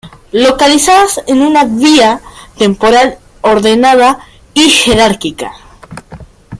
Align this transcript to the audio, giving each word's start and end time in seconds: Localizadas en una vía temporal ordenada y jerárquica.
Localizadas 0.31 1.21
en 1.27 1.43
una 1.43 1.63
vía 1.65 2.21
temporal 2.57 3.19
ordenada 3.43 4.17
y 4.55 4.67
jerárquica. 4.71 5.51